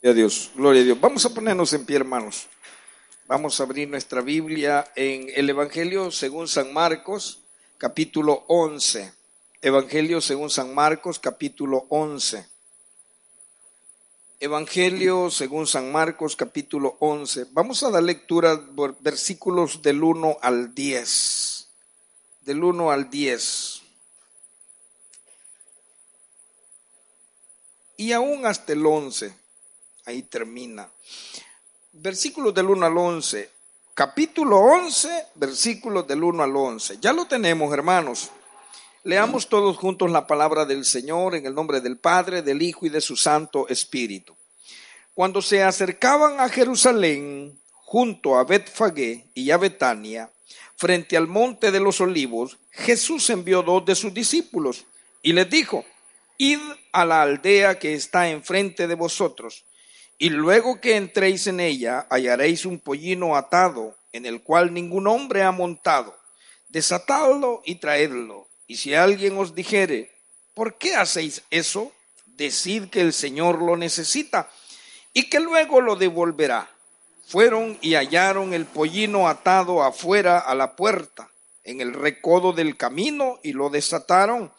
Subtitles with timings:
[0.00, 1.00] Gloria a Dios, gloria a Dios.
[1.00, 2.46] Vamos a ponernos en pie, hermanos.
[3.26, 7.40] Vamos a abrir nuestra Biblia en el Evangelio según San Marcos,
[7.78, 9.12] capítulo 11.
[9.60, 12.46] Evangelio según San Marcos, capítulo 11.
[14.38, 17.46] Evangelio según San Marcos, capítulo 11.
[17.50, 21.68] Vamos a dar lectura por versículos del 1 al 10.
[22.42, 23.82] Del 1 al 10.
[27.96, 29.47] Y aún hasta el 11
[30.08, 30.90] ahí termina.
[31.92, 33.50] Versículos del 1 al 11.
[33.92, 36.98] Capítulo 11, versículos del 1 al 11.
[37.00, 38.30] Ya lo tenemos, hermanos.
[39.04, 42.88] Leamos todos juntos la palabra del Señor en el nombre del Padre, del Hijo y
[42.88, 44.34] de su Santo Espíritu.
[45.14, 50.30] Cuando se acercaban a Jerusalén, junto a Betfagé y a Betania,
[50.76, 54.86] frente al monte de los olivos, Jesús envió dos de sus discípulos
[55.22, 55.84] y les dijo,
[56.38, 56.60] Id
[56.92, 59.64] a la aldea que está enfrente de vosotros
[60.18, 65.42] y luego que entréis en ella, hallaréis un pollino atado, en el cual ningún hombre
[65.42, 66.18] ha montado.
[66.68, 68.48] Desatadlo y traedlo.
[68.66, 70.10] Y si alguien os dijere,
[70.54, 71.92] ¿por qué hacéis eso?
[72.26, 74.50] Decid que el Señor lo necesita
[75.12, 76.68] y que luego lo devolverá.
[77.26, 81.30] Fueron y hallaron el pollino atado afuera a la puerta,
[81.62, 84.52] en el recodo del camino, y lo desataron.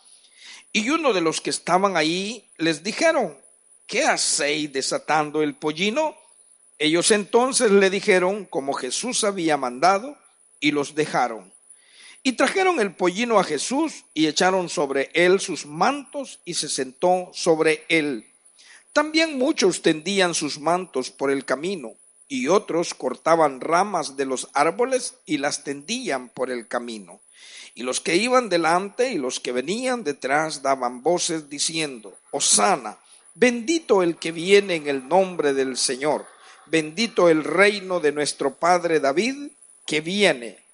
[0.71, 3.37] Y uno de los que estaban ahí les dijeron,
[3.89, 6.15] ¿qué hacéis desatando el pollino?
[6.77, 10.15] Ellos entonces le dijeron como Jesús había mandado
[10.61, 11.51] y los dejaron.
[12.21, 17.31] Y trajeron el pollino a Jesús y echaron sobre él sus mantos y se sentó
[17.33, 18.27] sobre él.
[18.93, 21.93] También muchos tendían sus mantos por el camino
[22.27, 27.21] y otros cortaban ramas de los árboles y las tendían por el camino.
[27.73, 32.99] Y los que iban delante y los que venían detrás daban voces diciendo, Osana,
[33.39, 36.25] Bendito el que viene en el nombre del Señor.
[36.65, 39.53] Bendito el reino de nuestro Padre David
[39.85, 40.65] que viene.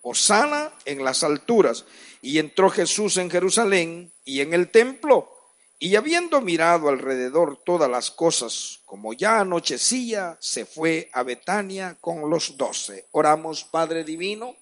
[0.00, 1.84] Osana en las alturas.
[2.22, 5.32] Y entró Jesús en Jerusalén y en el templo.
[5.80, 12.30] Y habiendo mirado alrededor todas las cosas, como ya anochecía, se fue a Betania con
[12.30, 13.08] los doce.
[13.10, 14.54] Oramos, Padre Divino.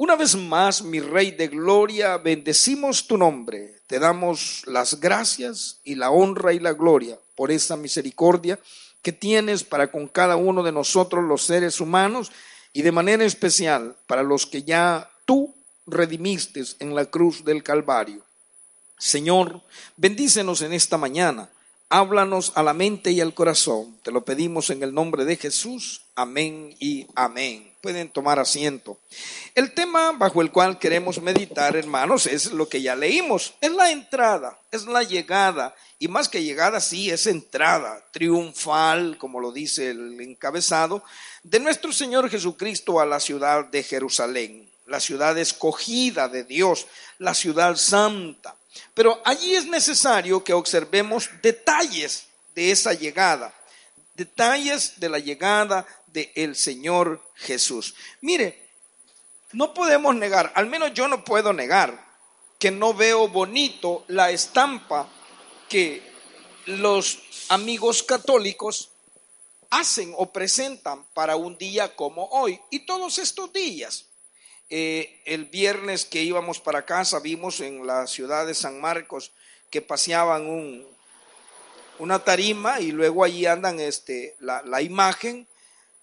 [0.00, 3.80] Una vez más, mi Rey de Gloria, bendecimos tu nombre.
[3.88, 8.60] Te damos las gracias y la honra y la gloria por esa misericordia
[9.02, 12.30] que tienes para con cada uno de nosotros los seres humanos
[12.72, 15.52] y de manera especial para los que ya tú
[15.84, 18.22] redimiste en la cruz del Calvario.
[18.98, 19.62] Señor,
[19.96, 21.50] bendícenos en esta mañana.
[21.90, 23.98] Háblanos a la mente y al corazón.
[24.02, 26.02] Te lo pedimos en el nombre de Jesús.
[26.14, 27.72] Amén y amén.
[27.80, 29.00] Pueden tomar asiento.
[29.54, 33.54] El tema bajo el cual queremos meditar, hermanos, es lo que ya leímos.
[33.62, 35.74] Es la entrada, es la llegada.
[35.98, 41.02] Y más que llegada, sí, es entrada triunfal, como lo dice el encabezado,
[41.42, 47.32] de nuestro Señor Jesucristo a la ciudad de Jerusalén, la ciudad escogida de Dios, la
[47.32, 48.57] ciudad santa.
[48.98, 52.26] Pero allí es necesario que observemos detalles
[52.56, 53.54] de esa llegada,
[54.14, 57.94] detalles de la llegada de el Señor Jesús.
[58.22, 58.70] Mire,
[59.52, 62.08] no podemos negar, al menos yo no puedo negar,
[62.58, 65.08] que no veo bonito la estampa
[65.68, 66.02] que
[66.66, 67.20] los
[67.50, 68.90] amigos católicos
[69.70, 74.07] hacen o presentan para un día como hoy y todos estos días.
[74.70, 79.32] Eh, el viernes que íbamos para casa vimos en la ciudad de San Marcos
[79.70, 80.86] que paseaban un,
[81.98, 85.48] una tarima y luego allí andan este, la, la imagen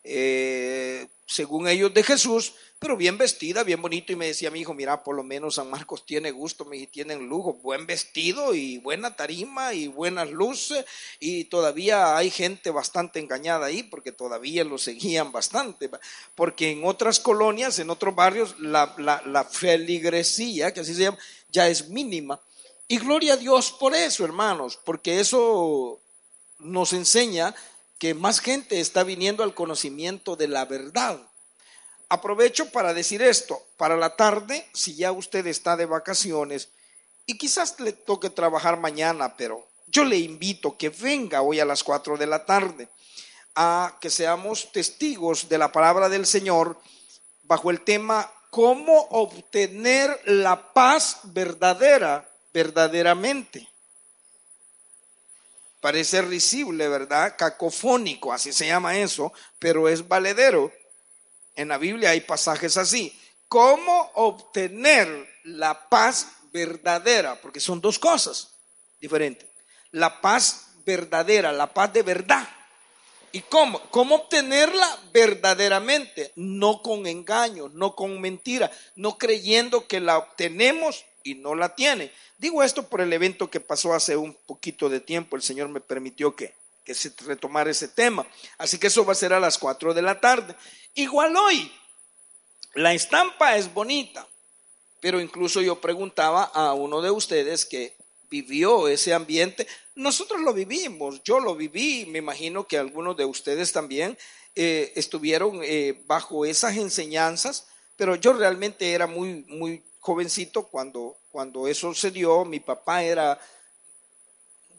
[0.07, 4.11] eh, según ellos, de Jesús, pero bien vestida, bien bonito.
[4.11, 7.27] Y me decía mi hijo, mira, por lo menos San Marcos tiene gusto, me tienen
[7.27, 10.85] lujo, buen vestido y buena tarima y buenas luces.
[11.19, 15.89] Y todavía hay gente bastante engañada ahí, porque todavía lo seguían bastante.
[16.35, 21.17] Porque en otras colonias, en otros barrios, la, la, la feligresía, que así se llama,
[21.49, 22.39] ya es mínima.
[22.87, 25.99] Y gloria a Dios por eso, hermanos, porque eso
[26.59, 27.55] nos enseña
[27.97, 31.19] que más gente está viniendo al conocimiento de la verdad.
[32.09, 36.69] Aprovecho para decir esto, para la tarde, si ya usted está de vacaciones
[37.25, 41.83] y quizás le toque trabajar mañana, pero yo le invito que venga hoy a las
[41.83, 42.89] 4 de la tarde
[43.55, 46.79] a que seamos testigos de la palabra del Señor
[47.43, 53.67] bajo el tema cómo obtener la paz verdadera verdaderamente.
[55.81, 57.35] Parece risible, ¿verdad?
[57.37, 60.71] Cacofónico, así se llama eso, pero es valedero.
[61.55, 63.17] En la Biblia hay pasajes así.
[63.47, 65.07] ¿Cómo obtener
[65.43, 67.39] la paz verdadera?
[67.41, 68.55] Porque son dos cosas
[68.99, 69.47] diferentes.
[69.91, 72.47] La paz verdadera, la paz de verdad.
[73.31, 73.81] ¿Y cómo?
[73.91, 76.31] ¿Cómo obtenerla verdaderamente?
[76.35, 82.11] No con engaños, no con mentira, no creyendo que la obtenemos y no la tiene.
[82.37, 85.35] Digo esto por el evento que pasó hace un poquito de tiempo.
[85.35, 86.53] El Señor me permitió que,
[86.85, 88.25] que se retomara ese tema.
[88.57, 90.55] Así que eso va a ser a las 4 de la tarde.
[90.93, 91.71] Igual hoy,
[92.75, 94.27] la estampa es bonita,
[95.01, 97.97] pero incluso yo preguntaba a uno de ustedes que
[98.29, 103.71] vivió ese ambiente, nosotros lo vivimos, yo lo viví, me imagino que algunos de ustedes
[103.71, 104.17] también
[104.55, 111.67] eh, estuvieron eh, bajo esas enseñanzas, pero yo realmente era muy, muy jovencito cuando, cuando
[111.67, 113.39] eso se dio, mi papá era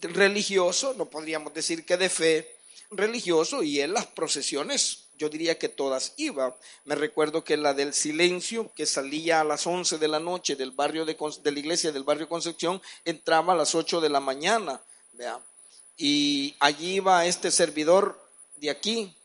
[0.02, 2.56] religioso, no podríamos decir que de fe,
[2.90, 6.54] religioso, y en las procesiones yo diría que todas iban.
[6.84, 10.70] Me recuerdo que la del silencio, que salía a las 11 de la noche del
[10.70, 14.80] barrio de, de la iglesia del barrio Concepción, entraba a las 8 de la mañana.
[15.12, 15.40] ¿vea?
[15.96, 18.20] Y allí iba este servidor
[18.56, 19.15] de aquí,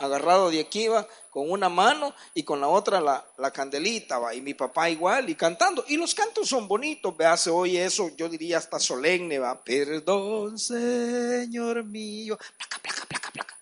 [0.00, 4.34] agarrado de aquí iba, con una mano y con la otra la, la candelita, ¿va?
[4.34, 5.84] y mi papá igual, y cantando.
[5.86, 10.58] Y los cantos son bonitos, vea, se oye eso, yo diría hasta solemne, va, perdón,
[10.58, 13.60] Señor mío, placa, placa, placa, placa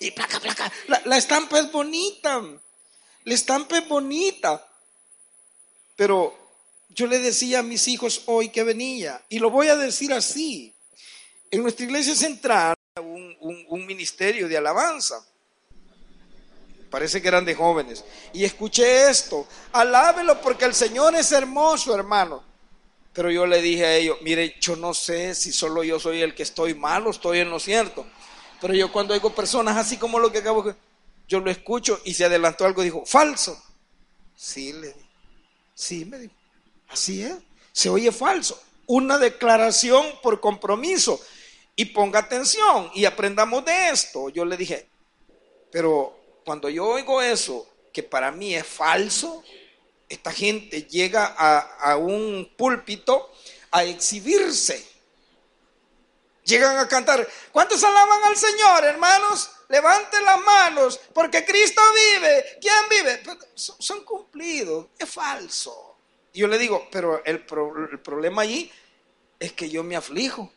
[0.00, 0.72] y placa, placa.
[1.04, 2.42] La, estampa es bonita.
[3.24, 4.64] La estampa es bonita.
[5.96, 6.36] Pero
[6.90, 10.74] yo le decía a mis hijos hoy que venía, y lo voy a decir así.
[11.50, 15.24] En nuestra iglesia central, un, ministerio de alabanza.
[16.90, 18.04] Parece que eran de jóvenes.
[18.32, 19.46] Y escuché esto.
[19.72, 22.42] Alábelo porque el Señor es hermoso, hermano.
[23.12, 26.34] Pero yo le dije a ellos, mire, yo no sé si solo yo soy el
[26.34, 28.06] que estoy mal o estoy en lo cierto.
[28.60, 30.74] Pero yo cuando oigo personas así como lo que acabo de
[31.28, 33.62] yo lo escucho y se adelantó algo, dijo, falso.
[34.34, 35.08] Sí, le dije.
[35.74, 36.34] Sí, me dijo.
[36.88, 37.34] Así es.
[37.70, 38.60] Se oye falso.
[38.86, 41.20] Una declaración por compromiso.
[41.78, 44.30] Y ponga atención y aprendamos de esto.
[44.30, 44.88] Yo le dije,
[45.70, 49.44] pero cuando yo oigo eso, que para mí es falso,
[50.08, 53.30] esta gente llega a, un púlpito
[53.70, 54.84] a exhibirse
[56.42, 57.28] Llegan a cantar.
[57.52, 59.48] ¿Cuántos alaban al Señor, hermanos?
[59.68, 62.58] Levanten las manos, porque Cristo vive.
[62.60, 63.22] ¿Quién vive?
[63.54, 64.86] Son cumplidos.
[64.98, 65.98] Es falso.
[66.34, 67.44] Yo le digo, pero el,
[67.92, 68.72] el problema allí
[69.38, 70.50] es que yo me aflijo.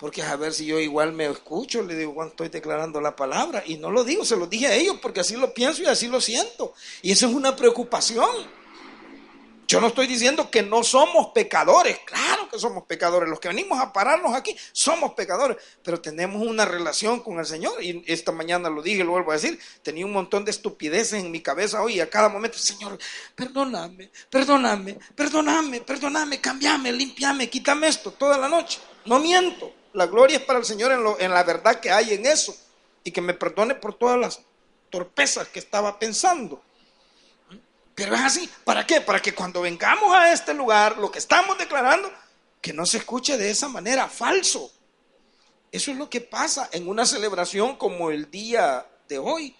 [0.00, 3.62] Porque a ver si yo igual me escucho, le digo cuando estoy declarando la palabra.
[3.66, 6.08] Y no lo digo, se lo dije a ellos porque así lo pienso y así
[6.08, 6.72] lo siento.
[7.02, 8.30] Y eso es una preocupación.
[9.68, 13.78] Yo no estoy diciendo que no somos pecadores, claro que somos pecadores, los que venimos
[13.78, 17.80] a pararnos aquí somos pecadores, pero tenemos una relación con el Señor.
[17.80, 21.30] Y esta mañana lo dije, lo vuelvo a decir, tenía un montón de estupideces en
[21.30, 22.98] mi cabeza hoy y a cada momento, Señor,
[23.36, 30.38] perdóname, perdóname, perdóname, perdóname, cambiame, limpiame, quítame esto toda la noche, no miento, la gloria
[30.38, 32.56] es para el Señor en, la verdad que hay en eso
[33.02, 34.40] y que me perdone por todas las
[34.90, 36.62] torpezas que estaba pensando.
[37.94, 38.50] Pero es así.
[38.64, 39.00] ¿Para qué?
[39.00, 42.10] Para que cuando vengamos a este lugar, lo que estamos declarando,
[42.60, 44.70] que no se escuche de esa manera, falso.
[45.72, 49.56] Eso es lo que pasa en una celebración como el día de hoy.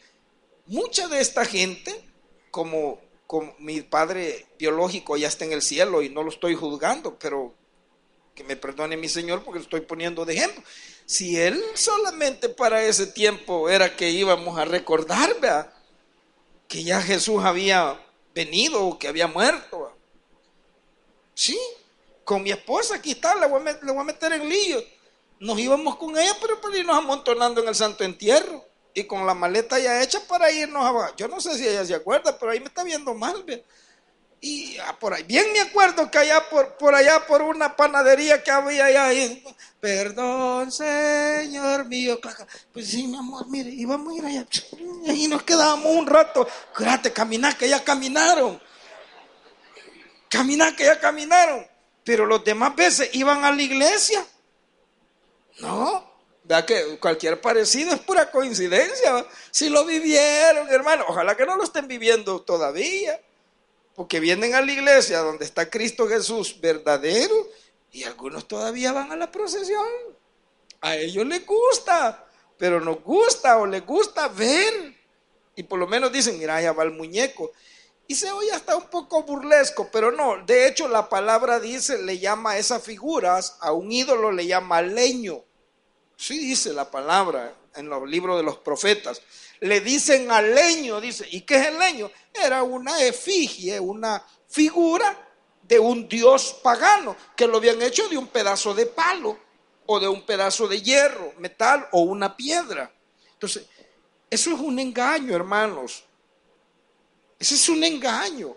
[0.67, 2.05] Mucha de esta gente,
[2.51, 3.01] como
[3.59, 7.55] mi padre biológico ya está en el cielo y no lo estoy juzgando, pero
[8.41, 10.63] que me perdone mi Señor porque estoy poniendo de ejemplo.
[11.05, 15.73] Si él solamente para ese tiempo era que íbamos a recordar, ¿verdad?
[16.71, 18.01] que ya Jesús había
[18.33, 19.93] venido o que había muerto.
[21.35, 21.59] Sí,
[22.23, 24.81] con mi esposa aquí está, le voy a, meter en lío.
[25.41, 28.65] Nos íbamos con ella, pero para irnos amontonando en el santo entierro.
[28.95, 31.17] Y con la maleta ya hecha para irnos a...
[31.17, 33.45] Yo no sé si ella se acuerda, pero ahí me está viendo mal.
[34.43, 38.43] Y ah, por ahí, bien me acuerdo que allá por, por allá, por una panadería
[38.43, 39.11] que había allá,
[39.79, 42.19] perdón, Señor mío.
[42.73, 44.47] Pues sí, mi amor, mire, íbamos a ir allá.
[45.13, 46.49] Y nos quedábamos un rato.
[46.73, 48.59] Espérate, caminar, que ya caminaron.
[50.31, 51.67] Caminar, que ya caminaron.
[52.03, 54.25] Pero los demás veces iban a la iglesia.
[55.59, 59.27] No, vea que cualquier parecido es pura coincidencia.
[59.51, 63.21] Si lo vivieron, hermano, ojalá que no lo estén viviendo todavía
[64.01, 67.35] porque vienen a la iglesia donde está Cristo Jesús verdadero
[67.93, 69.87] y algunos todavía van a la procesión.
[70.81, 72.27] A ellos les gusta,
[72.57, 74.97] pero nos gusta o les gusta ver.
[75.55, 77.53] Y por lo menos dicen, mira, allá va el muñeco.
[78.07, 80.47] Y se oye hasta un poco burlesco, pero no.
[80.47, 84.81] De hecho, la palabra dice, le llama a esas figuras, a un ídolo le llama
[84.81, 85.45] leño.
[86.17, 89.21] Sí dice la palabra en los libros de los profetas
[89.61, 92.11] le dicen al leño, dice, ¿y qué es el leño?
[92.33, 95.29] Era una efigie, una figura
[95.63, 99.39] de un dios pagano, que lo habían hecho de un pedazo de palo.
[99.93, 102.95] o de un pedazo de hierro, metal o una piedra.
[103.33, 103.67] Entonces,
[104.31, 106.05] eso es un engaño, hermanos.
[107.37, 108.57] Ese es un engaño.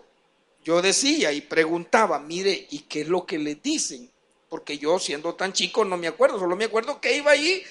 [0.62, 4.08] Yo decía y preguntaba, mire, ¿y qué es lo que le dicen?
[4.48, 7.64] Porque yo siendo tan chico no me acuerdo, solo me acuerdo que iba ahí,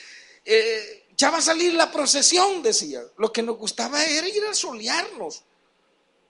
[0.43, 3.01] eh, ya va a salir la procesión, decía.
[3.17, 5.43] Lo que nos gustaba era ir a solearnos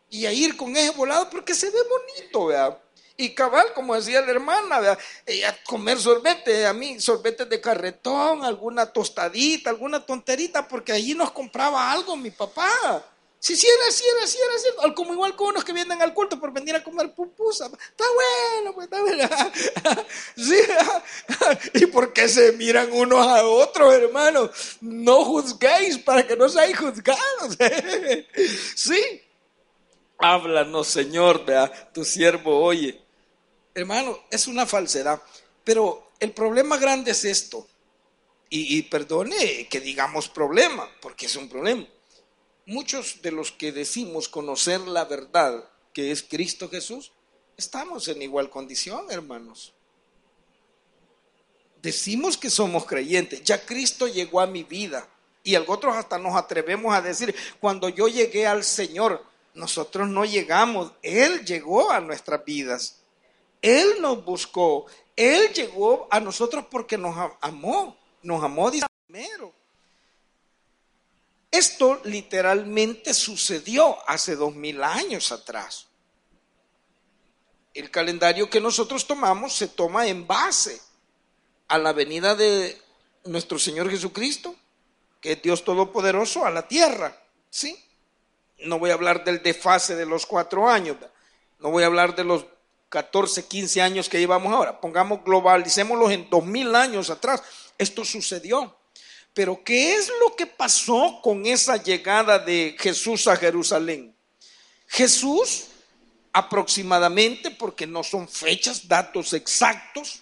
[0.10, 2.80] y a ir con ese volado porque se ve bonito, ¿verdad?
[3.16, 5.00] Y cabal, como decía la hermana, ¿verdad?
[5.26, 11.14] Eh, a comer sorbete, a mí sorbete de carretón, alguna tostadita, alguna tonterita, porque allí
[11.14, 13.06] nos compraba algo mi papá.
[13.44, 14.38] Sí, sí era, sí era, sí
[14.82, 17.66] era, Como igual con unos que vienen al culto por venir a comer pupusa.
[17.66, 19.28] Está bueno, pues está bueno.
[21.74, 24.50] ¿Y por qué se miran unos a otros, hermano?
[24.80, 27.58] No juzguéis para que no seáis juzgados.
[28.76, 29.22] Sí.
[30.20, 33.02] Háblanos, Señor, vea, tu siervo oye.
[33.76, 35.22] Hermano, es una falsedad.
[35.66, 37.68] Pero el problema grande es esto.
[38.50, 41.86] Y, y perdone que digamos problema, porque es un problema.
[42.66, 47.12] Muchos de los que decimos conocer la verdad, que es Cristo Jesús,
[47.58, 49.74] estamos en igual condición, hermanos.
[51.82, 55.08] Decimos que somos creyentes, ya Cristo llegó a mi vida.
[55.44, 59.22] Y otros hasta nos atrevemos a decir, cuando yo llegué al Señor,
[59.54, 63.02] nosotros no llegamos, Él llegó a nuestras vidas.
[63.62, 64.86] Él nos buscó,
[65.18, 68.72] Él llegó a nosotros porque nos amó, nos amó
[69.06, 69.54] primero.
[71.54, 75.86] Esto literalmente sucedió hace dos mil años atrás.
[77.76, 80.82] El calendario que nosotros tomamos se toma en base
[81.68, 82.82] a la venida de
[83.26, 84.56] nuestro Señor Jesucristo,
[85.22, 87.22] que es Dios Todopoderoso, a la tierra.
[87.52, 87.78] ¿Sí?
[88.58, 90.98] No voy a hablar del desfase de los cuatro años,
[91.60, 92.48] no voy a hablar de los
[92.90, 94.82] 14, 15 años que llevamos ahora.
[94.82, 97.44] Pongamos, globalicémoslos en dos mil años atrás.
[97.78, 98.76] Esto sucedió.
[99.34, 104.16] Pero ¿qué es lo que pasó con esa llegada de Jesús a Jerusalén?
[104.88, 105.66] Jesús
[106.32, 110.22] aproximadamente, porque no son fechas, datos exactos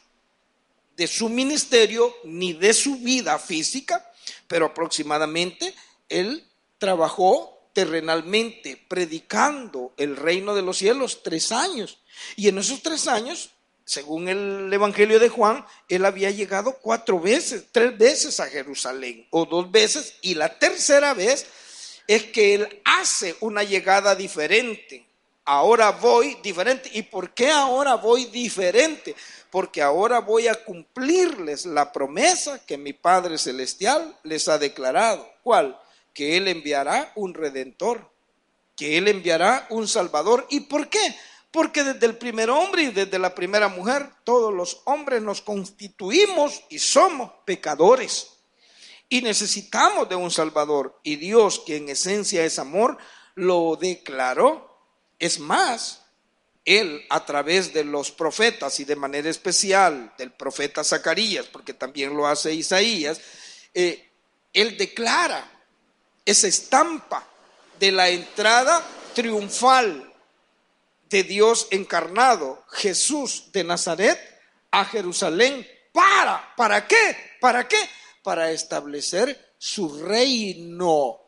[0.95, 4.05] de su ministerio ni de su vida física,
[4.47, 5.73] pero aproximadamente
[6.09, 6.45] él
[6.77, 11.99] trabajó terrenalmente predicando el reino de los cielos tres años.
[12.35, 13.51] Y en esos tres años
[13.91, 19.45] según el Evangelio de Juan, él había llegado cuatro veces, tres veces a Jerusalén, o
[19.45, 21.45] dos veces, y la tercera vez
[22.07, 25.05] es que él hace una llegada diferente.
[25.43, 26.89] Ahora voy diferente.
[26.93, 29.13] ¿Y por qué ahora voy diferente?
[29.49, 35.29] Porque ahora voy a cumplirles la promesa que mi Padre Celestial les ha declarado.
[35.43, 35.77] ¿Cuál?
[36.13, 38.09] Que Él enviará un redentor,
[38.77, 40.47] que Él enviará un salvador.
[40.49, 41.17] ¿Y por qué?
[41.51, 46.63] Porque desde el primer hombre y desde la primera mujer, todos los hombres nos constituimos
[46.69, 48.29] y somos pecadores.
[49.09, 50.97] Y necesitamos de un Salvador.
[51.03, 52.97] Y Dios, que en esencia es amor,
[53.35, 54.79] lo declaró.
[55.19, 56.03] Es más,
[56.63, 62.15] Él a través de los profetas y de manera especial del profeta Zacarías, porque también
[62.15, 63.19] lo hace Isaías,
[63.73, 64.09] eh,
[64.53, 65.51] Él declara
[66.23, 67.27] esa estampa
[67.77, 68.81] de la entrada
[69.13, 70.10] triunfal
[71.11, 74.17] de Dios encarnado, Jesús de Nazaret,
[74.71, 75.67] a Jerusalén.
[75.91, 76.55] ¿Para?
[76.55, 77.17] ¿Para qué?
[77.39, 77.77] ¿Para qué?
[78.23, 81.19] Para establecer su reino,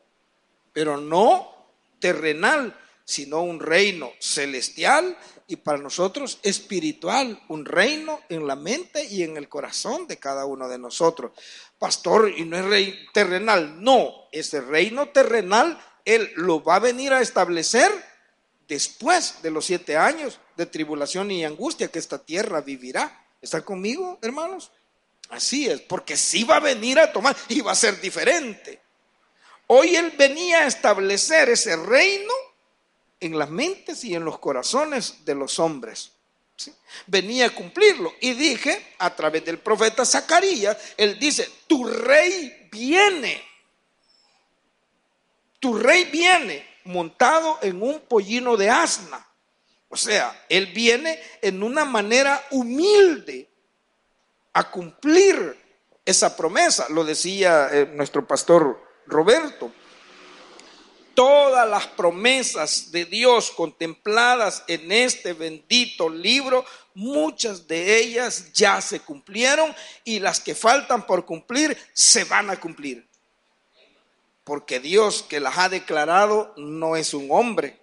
[0.71, 1.53] pero no
[1.99, 9.23] terrenal, sino un reino celestial y para nosotros espiritual, un reino en la mente y
[9.23, 11.33] en el corazón de cada uno de nosotros.
[11.77, 17.11] Pastor, y no es rey terrenal, no, ese reino terrenal Él lo va a venir
[17.11, 17.91] a establecer
[18.67, 23.25] después de los siete años de tribulación y angustia que esta tierra vivirá.
[23.41, 24.71] ¿Está conmigo, hermanos?
[25.29, 28.79] Así es, porque sí va a venir a tomar y va a ser diferente.
[29.67, 32.33] Hoy Él venía a establecer ese reino
[33.19, 36.11] en las mentes y en los corazones de los hombres.
[37.07, 38.13] Venía a cumplirlo.
[38.21, 43.41] Y dije, a través del profeta Zacarías, Él dice, tu rey viene.
[45.59, 49.25] Tu rey viene montado en un pollino de asna.
[49.89, 53.49] O sea, Él viene en una manera humilde
[54.53, 55.55] a cumplir
[56.05, 56.87] esa promesa.
[56.89, 59.71] Lo decía eh, nuestro pastor Roberto.
[61.13, 68.99] Todas las promesas de Dios contempladas en este bendito libro, muchas de ellas ya se
[68.99, 73.07] cumplieron y las que faltan por cumplir se van a cumplir
[74.43, 77.79] porque Dios que las ha declarado no es un hombre.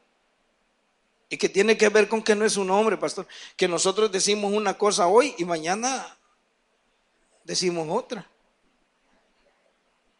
[1.28, 3.26] ¿Y que tiene que ver con que no es un hombre, pastor?
[3.56, 6.18] Que nosotros decimos una cosa hoy y mañana
[7.44, 8.28] decimos otra.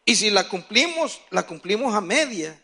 [0.05, 2.59] Y si la cumplimos, la cumplimos a media.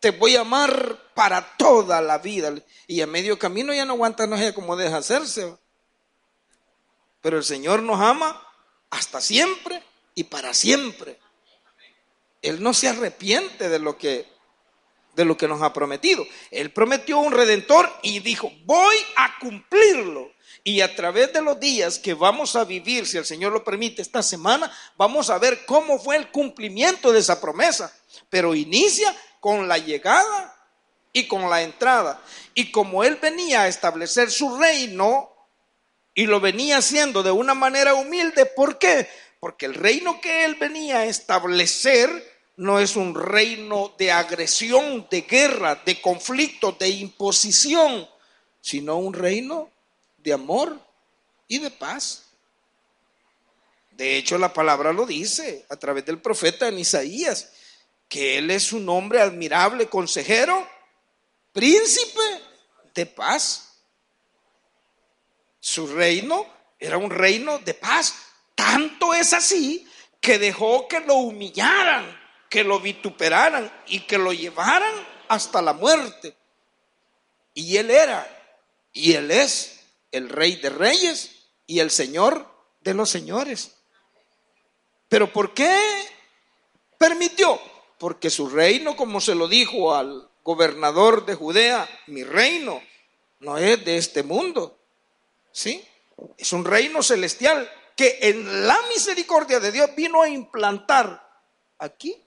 [0.00, 2.52] Te voy a amar para toda la vida.
[2.86, 5.56] Y a medio camino ya no aguanta, no sé cómo deja hacerse.
[7.20, 8.42] Pero el Señor nos ama
[8.90, 9.82] hasta siempre
[10.14, 11.18] y para siempre.
[12.42, 14.30] Él no se arrepiente de lo que
[15.14, 16.26] de lo que nos ha prometido.
[16.50, 20.32] Él prometió un redentor y dijo, "Voy a cumplirlo."
[20.64, 24.00] Y a través de los días que vamos a vivir, si el Señor lo permite,
[24.00, 27.92] esta semana, vamos a ver cómo fue el cumplimiento de esa promesa.
[28.30, 30.56] Pero inicia con la llegada
[31.12, 32.22] y con la entrada.
[32.54, 35.30] Y como Él venía a establecer su reino
[36.14, 39.08] y lo venía haciendo de una manera humilde, ¿por qué?
[39.40, 45.22] Porque el reino que Él venía a establecer no es un reino de agresión, de
[45.22, 48.08] guerra, de conflicto, de imposición,
[48.60, 49.70] sino un reino
[50.18, 50.78] de amor
[51.48, 52.24] y de paz.
[53.92, 57.52] De hecho, la palabra lo dice a través del profeta en Isaías,
[58.08, 60.68] que Él es un hombre admirable, consejero,
[61.52, 62.20] príncipe
[62.94, 63.78] de paz.
[65.60, 66.46] Su reino
[66.78, 68.14] era un reino de paz.
[68.54, 69.86] Tanto es así
[70.20, 72.21] que dejó que lo humillaran,
[72.52, 74.92] que lo vituperaran y que lo llevaran
[75.28, 76.36] hasta la muerte.
[77.54, 78.28] Y Él era,
[78.92, 79.80] y Él es
[80.10, 82.46] el rey de reyes y el señor
[82.82, 83.72] de los señores.
[85.08, 85.80] Pero ¿por qué
[86.98, 87.58] permitió?
[87.96, 92.82] Porque su reino, como se lo dijo al gobernador de Judea, mi reino
[93.40, 94.78] no es de este mundo.
[95.52, 95.82] ¿Sí?
[96.36, 101.26] Es un reino celestial que en la misericordia de Dios vino a implantar
[101.78, 102.21] aquí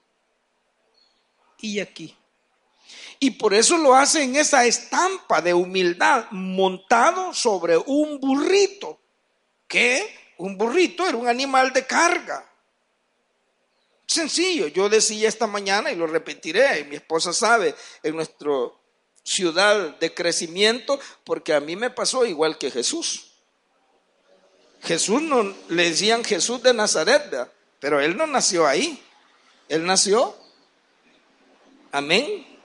[1.60, 2.16] y aquí.
[3.20, 9.00] Y por eso lo hace en esa estampa de humildad, montado sobre un burrito,
[9.68, 12.48] que un burrito era un animal de carga.
[14.06, 18.51] Sencillo, yo decía esta mañana y lo repetiré, y mi esposa sabe, en nuestra
[19.24, 23.32] ciudad de crecimiento, porque a mí me pasó igual que Jesús.
[24.84, 29.01] Jesús no le decían Jesús de Nazaret, pero él no nació ahí.
[29.68, 30.36] Él nació,
[31.98, 32.55] amén,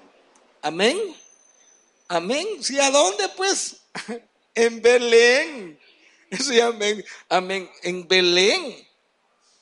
[0.63, 1.17] Amén.
[2.09, 2.47] Amén.
[2.63, 3.83] ¿Sí a dónde pues?
[4.55, 5.79] en Belén.
[6.39, 7.05] Sí, amén.
[7.29, 7.69] Amén.
[7.83, 8.89] En Belén.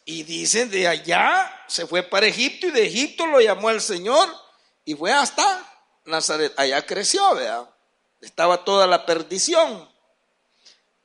[0.04, 4.28] Y dicen de allá se fue para Egipto y de Egipto lo llamó el Señor
[4.84, 5.66] y fue hasta
[6.04, 6.52] Nazaret.
[6.58, 7.66] Allá creció, vea.
[8.20, 9.88] Estaba toda la perdición.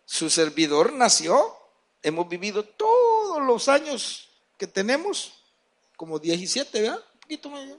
[0.06, 1.56] Su servidor nació.
[2.02, 5.32] Hemos vivido todos los años que tenemos,
[5.96, 7.00] como 17, ¿verdad?
[7.14, 7.70] Un poquito más.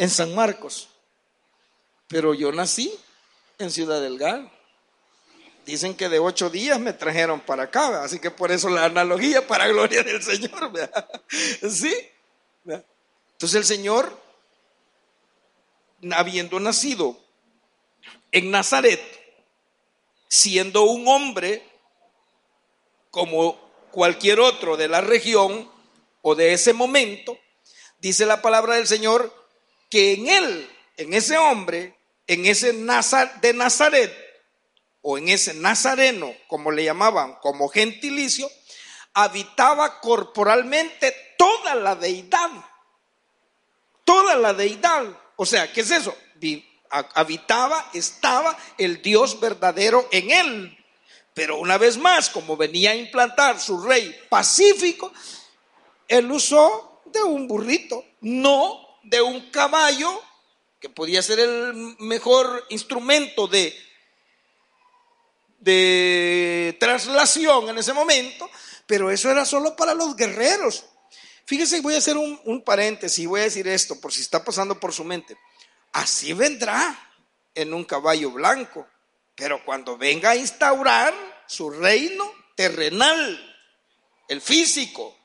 [0.00, 0.88] En San Marcos.
[2.08, 2.90] Pero yo nací
[3.58, 4.50] en Ciudad Delgado.
[5.66, 9.46] Dicen que de ocho días me trajeron para acá, así que por eso la analogía
[9.46, 10.72] para gloria del Señor.
[11.28, 11.94] ¿Sí?
[12.64, 14.18] Entonces el Señor,
[16.12, 17.18] habiendo nacido
[18.32, 19.02] en Nazaret,
[20.28, 21.62] siendo un hombre
[23.10, 23.52] como
[23.90, 25.70] cualquier otro de la región
[26.22, 27.38] o de ese momento,
[27.98, 29.39] dice la palabra del Señor
[29.90, 31.94] que en él, en ese hombre,
[32.26, 34.30] en ese de Nazaret,
[35.02, 38.50] o en ese nazareno, como le llamaban, como gentilicio,
[39.14, 42.50] habitaba corporalmente toda la deidad.
[44.04, 45.04] Toda la deidad.
[45.36, 46.14] O sea, ¿qué es eso?
[46.90, 50.84] Habitaba, estaba el Dios verdadero en él.
[51.32, 55.12] Pero una vez más, como venía a implantar su rey pacífico,
[56.08, 60.22] él usó de un burrito, no de un caballo
[60.80, 63.76] que podía ser el mejor instrumento de,
[65.58, 68.48] de traslación en ese momento,
[68.86, 70.86] pero eso era solo para los guerreros.
[71.44, 74.80] Fíjese, voy a hacer un, un paréntesis, voy a decir esto por si está pasando
[74.80, 75.36] por su mente.
[75.92, 77.12] Así vendrá
[77.54, 78.86] en un caballo blanco,
[79.34, 81.12] pero cuando venga a instaurar
[81.46, 83.46] su reino terrenal,
[84.28, 85.16] el físico,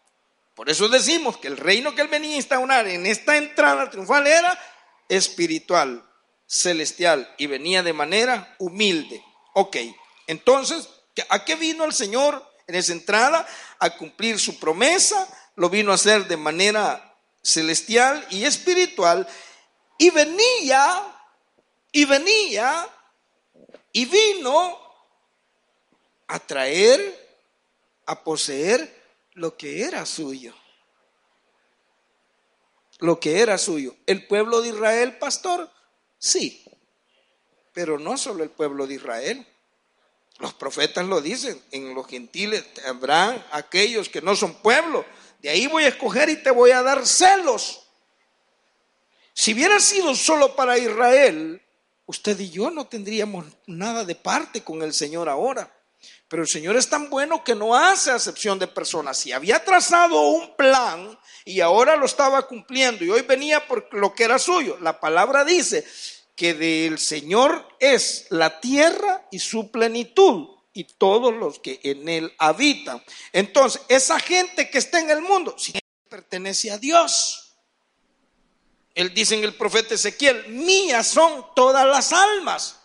[0.55, 4.25] por eso decimos que el reino que él venía a instaurar en esta entrada triunfal
[4.25, 4.57] era
[5.09, 6.09] espiritual,
[6.47, 9.21] celestial y venía de manera humilde.
[9.53, 9.77] Ok,
[10.27, 10.89] entonces,
[11.29, 13.45] ¿a qué vino el Señor en esa entrada?
[13.79, 19.27] A cumplir su promesa, lo vino a hacer de manera celestial y espiritual
[19.97, 21.03] y venía,
[21.91, 22.87] y venía,
[23.91, 24.79] y vino
[26.27, 27.23] a traer,
[28.05, 28.94] a poseer
[29.35, 30.53] lo que era suyo
[32.99, 33.95] lo que era suyo.
[34.05, 35.69] ¿El pueblo de Israel, pastor?
[36.17, 36.63] Sí,
[37.73, 39.45] pero no solo el pueblo de Israel.
[40.39, 45.05] Los profetas lo dicen, en los gentiles habrán aquellos que no son pueblo.
[45.41, 47.87] De ahí voy a escoger y te voy a dar celos.
[49.33, 51.61] Si hubiera sido solo para Israel,
[52.05, 55.73] usted y yo no tendríamos nada de parte con el Señor ahora.
[56.27, 59.17] Pero el Señor es tan bueno que no hace acepción de personas.
[59.17, 64.13] Si había trazado un plan y ahora lo estaba cumpliendo y hoy venía por lo
[64.13, 65.85] que era suyo, la palabra dice
[66.35, 72.33] que del Señor es la tierra y su plenitud y todos los que en él
[72.37, 73.01] habitan.
[73.31, 75.73] Entonces, esa gente que está en el mundo, si
[76.09, 77.55] pertenece a Dios.
[78.93, 82.79] Él dice en el profeta Ezequiel, mías son todas las almas.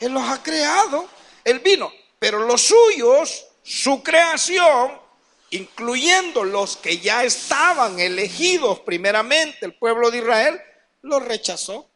[0.00, 1.08] Él los ha creado.
[1.44, 4.92] Él vino pero los suyos, su creación,
[5.50, 10.62] incluyendo los que ya estaban elegidos primeramente, el pueblo de Israel,
[11.00, 11.90] los rechazó.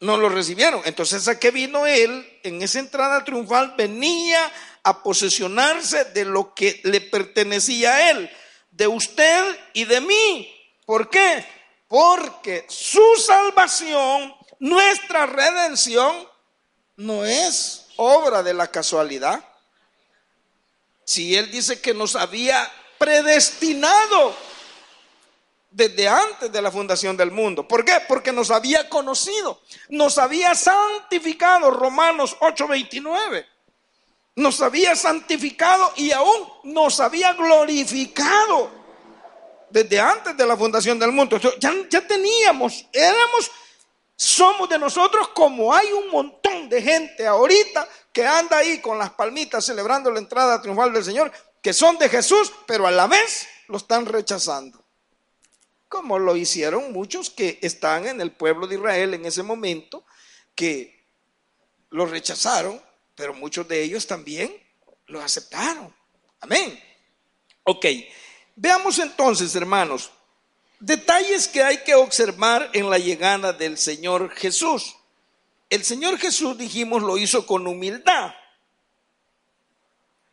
[0.00, 0.80] No lo recibieron.
[0.86, 2.40] Entonces, ¿a qué vino él?
[2.42, 4.50] En esa entrada triunfal venía
[4.82, 8.30] a posesionarse de lo que le pertenecía a él,
[8.70, 10.50] de usted y de mí.
[10.86, 11.44] ¿Por qué?
[11.86, 16.27] Porque su salvación, nuestra redención,
[16.98, 19.42] no es obra de la casualidad.
[21.04, 24.34] Si Él dice que nos había predestinado
[25.70, 27.66] desde antes de la fundación del mundo.
[27.66, 27.98] ¿Por qué?
[28.08, 33.46] Porque nos había conocido, nos había santificado, Romanos 8:29.
[34.34, 38.70] Nos había santificado y aún nos había glorificado
[39.70, 41.38] desde antes de la fundación del mundo.
[41.38, 43.50] Ya, ya teníamos, éramos
[44.18, 49.10] somos de nosotros como hay un montón de gente ahorita que anda ahí con las
[49.10, 51.30] palmitas celebrando la entrada triunfal del Señor,
[51.62, 54.84] que son de Jesús, pero a la vez lo están rechazando.
[55.88, 60.04] Como lo hicieron muchos que están en el pueblo de Israel en ese momento,
[60.56, 61.06] que
[61.90, 62.82] lo rechazaron,
[63.14, 64.52] pero muchos de ellos también
[65.06, 65.94] lo aceptaron.
[66.40, 66.76] Amén.
[67.62, 67.86] Ok,
[68.56, 70.10] veamos entonces, hermanos,
[70.80, 74.94] Detalles que hay que observar en la llegada del Señor Jesús.
[75.68, 78.32] El Señor Jesús, dijimos, lo hizo con humildad.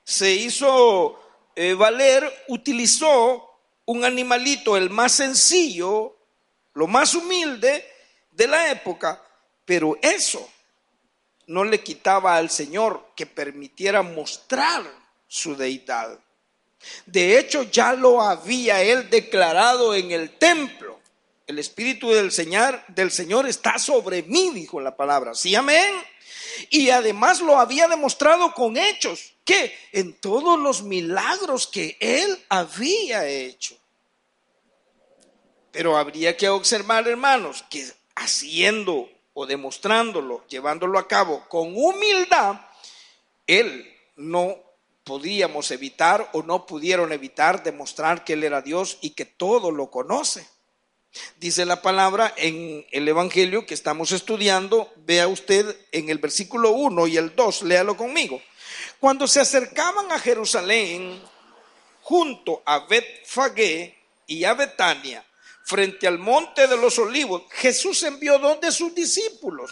[0.03, 1.19] Se hizo
[1.55, 6.15] eh, valer, utilizó un animalito, el más sencillo,
[6.73, 7.85] lo más humilde
[8.31, 9.23] de la época,
[9.65, 10.47] pero eso
[11.47, 14.83] no le quitaba al Señor que permitiera mostrar
[15.27, 16.19] su deidad.
[17.05, 20.99] De hecho, ya lo había él declarado en el templo.
[21.47, 25.35] El Espíritu del Señor, del Señor está sobre mí, dijo la palabra.
[25.35, 25.93] Sí, amén.
[26.69, 33.27] Y además lo había demostrado con hechos, que en todos los milagros que él había
[33.27, 33.77] hecho.
[35.71, 42.61] Pero habría que observar, hermanos, que haciendo o demostrándolo, llevándolo a cabo con humildad,
[43.45, 44.57] él no
[45.05, 49.89] podíamos evitar o no pudieron evitar demostrar que Él era Dios y que todo lo
[49.89, 50.45] conoce.
[51.37, 57.07] Dice la palabra en el Evangelio que estamos estudiando, vea usted en el versículo 1
[57.07, 58.41] y el 2, léalo conmigo.
[58.99, 61.21] Cuando se acercaban a Jerusalén,
[62.01, 65.23] junto a Betfagé y a Betania,
[65.63, 69.71] frente al monte de los olivos, Jesús envió dos de sus discípulos.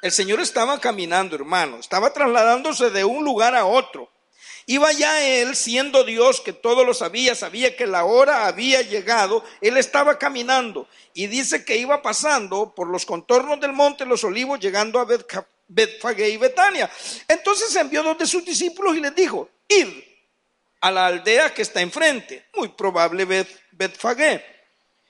[0.00, 4.08] El Señor estaba caminando, hermano, estaba trasladándose de un lugar a otro.
[4.70, 9.42] Iba ya él, siendo Dios que todo lo sabía, sabía que la hora había llegado,
[9.62, 14.60] él estaba caminando y dice que iba pasando por los contornos del monte Los Olivos,
[14.60, 15.06] llegando a
[15.68, 16.90] Betfagé y Betania.
[17.26, 19.88] Entonces envió dos de sus discípulos y les dijo, id
[20.82, 24.44] a la aldea que está enfrente, muy probable Betfagé,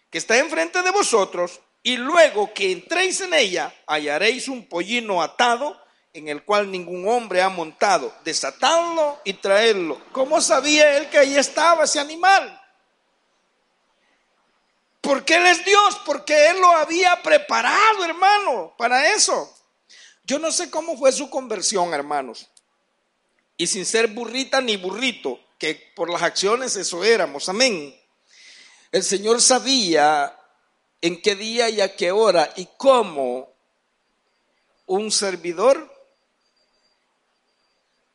[0.08, 5.76] que está enfrente de vosotros, y luego que entréis en ella, hallaréis un pollino atado
[6.12, 10.00] en el cual ningún hombre ha montado, desatarlo y traerlo.
[10.12, 12.60] ¿Cómo sabía él que ahí estaba ese animal?
[15.00, 19.54] Porque él es Dios, porque él lo había preparado, hermano, para eso.
[20.24, 22.48] Yo no sé cómo fue su conversión, hermanos.
[23.56, 27.94] Y sin ser burrita ni burrito, que por las acciones eso éramos, amén.
[28.92, 30.38] El Señor sabía
[31.00, 33.52] en qué día y a qué hora y cómo
[34.86, 35.97] un servidor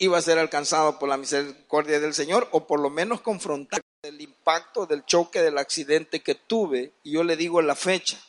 [0.04, 4.20] iba a ser alcanzado por la misericordia del Señor o por lo menos confrontar el
[4.22, 6.94] impacto del choque del accidente que tuve.
[7.04, 8.20] Y yo le digo la fecha,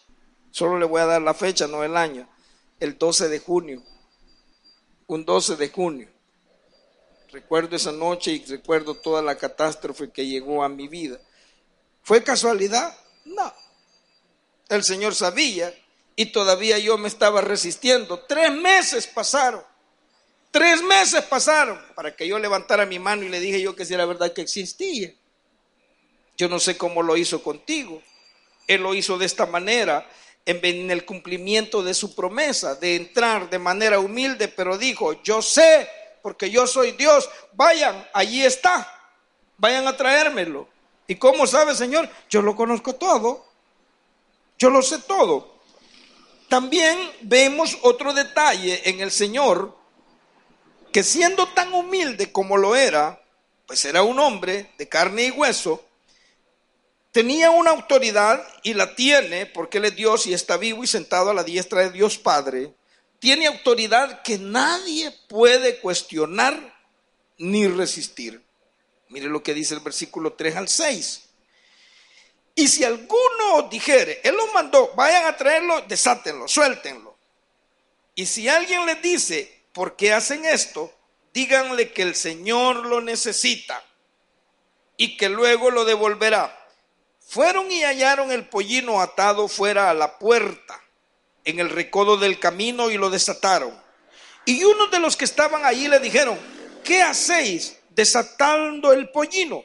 [0.50, 2.28] solo le voy a dar la fecha, no el año,
[2.80, 3.82] el 12 de junio,
[5.06, 6.08] un 12 de junio.
[7.32, 11.18] Recuerdo esa noche y recuerdo toda la catástrofe que llegó a mi vida.
[12.02, 12.96] ¿Fue casualidad?
[13.24, 13.52] No.
[14.68, 15.74] El Señor sabía
[16.16, 18.20] Y todavía yo me estaba resistiendo.
[18.20, 19.64] Tres meses pasaron.
[20.54, 23.92] Tres meses pasaron para que yo levantara mi mano y le dije yo que si
[23.92, 25.12] era verdad que existía.
[26.36, 28.00] Yo no sé cómo lo hizo contigo.
[28.68, 30.08] Él lo hizo de esta manera
[30.46, 35.88] en el cumplimiento de su promesa, de entrar de manera humilde, pero dijo, yo sé,
[36.22, 39.10] porque yo soy Dios, vayan, allí está,
[39.56, 40.68] vayan a traérmelo.
[41.08, 42.08] ¿Y cómo sabe, Señor?
[42.30, 43.44] Yo lo conozco todo,
[44.56, 45.58] yo lo sé todo.
[46.48, 49.82] También vemos otro detalle en el Señor,
[50.94, 53.20] que siendo tan humilde como lo era,
[53.66, 55.84] pues era un hombre de carne y hueso,
[57.10, 61.30] tenía una autoridad y la tiene porque Él es Dios y está vivo y sentado
[61.30, 62.72] a la diestra de Dios Padre.
[63.18, 66.78] Tiene autoridad que nadie puede cuestionar
[67.38, 68.40] ni resistir.
[69.08, 71.22] Mire lo que dice el versículo 3 al 6.
[72.54, 77.18] Y si alguno dijere, Él lo mandó, vayan a traerlo, desátenlo, suéltenlo.
[78.14, 80.90] Y si alguien les dice, ¿por qué hacen esto?
[81.34, 83.84] Díganle que el Señor lo necesita
[84.96, 86.58] y que luego lo devolverá.
[87.20, 90.80] Fueron y hallaron el pollino atado fuera a la puerta,
[91.44, 93.76] en el recodo del camino, y lo desataron.
[94.46, 96.38] Y unos de los que estaban allí le dijeron,
[96.84, 99.64] ¿qué hacéis desatando el pollino?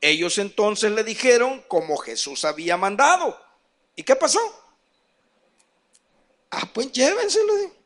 [0.00, 3.38] Ellos entonces le dijeron como Jesús había mandado.
[3.96, 4.38] ¿Y qué pasó?
[6.50, 7.77] Ah, pues llévenselo.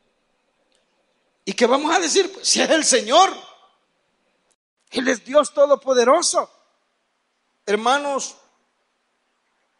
[1.45, 2.31] ¿Y qué vamos a decir?
[2.31, 3.33] Pues, si es el Señor.
[4.91, 6.49] Él es Dios Todopoderoso.
[7.65, 8.35] Hermanos,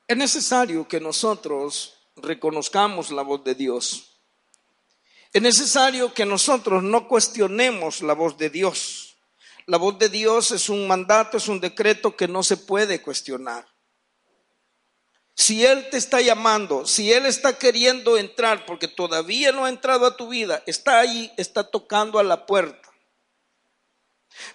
[0.08, 4.19] es necesario que nosotros reconozcamos la voz de Dios.
[5.32, 9.17] Es necesario que nosotros no cuestionemos la voz de Dios.
[9.65, 13.73] La voz de Dios es un mandato, es un decreto que no se puede cuestionar.
[15.36, 20.06] Si Él te está llamando, si Él está queriendo entrar, porque todavía no ha entrado
[20.06, 22.89] a tu vida, está ahí, está tocando a la puerta.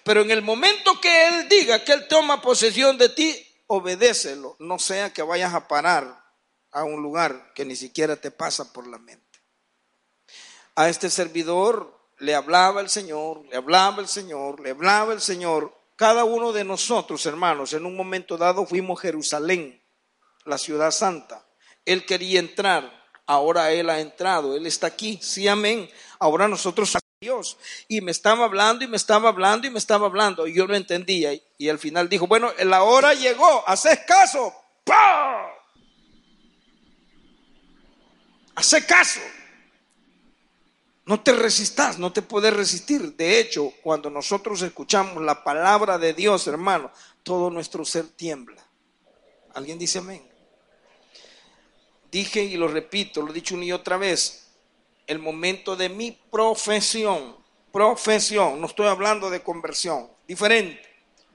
[0.03, 3.35] Pero en el momento que Él diga que Él toma posesión de ti,
[3.67, 6.23] obedécelo, no sea que vayas a parar
[6.71, 9.25] a un lugar que ni siquiera te pasa por la mente.
[10.75, 15.75] A este servidor le hablaba el Señor, le hablaba el Señor, le hablaba el Señor.
[15.95, 19.78] Cada uno de nosotros, hermanos, en un momento dado fuimos Jerusalén,
[20.45, 21.45] la ciudad santa.
[21.85, 22.91] Él quería entrar,
[23.25, 25.89] ahora Él ha entrado, Él está aquí, sí, amén.
[26.19, 27.57] Ahora nosotros Dios.
[27.89, 30.47] Y me estaba hablando y me estaba hablando y me estaba hablando.
[30.47, 31.33] Y yo no entendía.
[31.57, 34.53] Y, al final dijo, bueno, la hora llegó, haces caso.
[34.85, 35.49] ¡Pah!
[38.55, 39.19] Hace caso.
[41.05, 43.17] No te resistas, no te puedes resistir.
[43.17, 46.89] De hecho, cuando nosotros escuchamos la palabra de Dios, hermano,
[47.23, 48.65] todo nuestro ser tiembla.
[49.55, 50.28] ¿Alguien dice amén?
[52.11, 54.47] Dije y lo repito, lo he dicho una y otra vez,
[55.05, 57.37] el momento de mi profesión.
[57.71, 60.81] Profesión, no estoy hablando de conversión, diferente,